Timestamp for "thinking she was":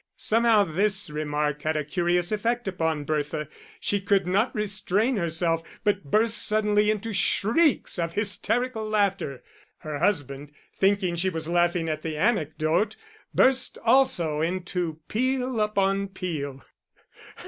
10.75-11.47